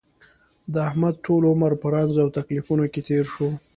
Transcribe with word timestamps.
د 0.73 0.75
احمد 0.89 1.15
ټول 1.25 1.41
عمر 1.51 1.71
په 1.81 1.87
رنځ 1.93 2.13
او 2.23 2.27
تکلیفونو 2.37 2.85
کې 2.93 3.01
تېر 3.09 3.25
شو. 3.33 3.49